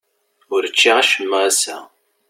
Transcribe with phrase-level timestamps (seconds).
[0.55, 1.77] Ur ččiɣ acemma ass-a.